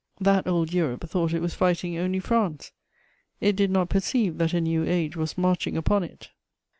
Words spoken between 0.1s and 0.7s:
That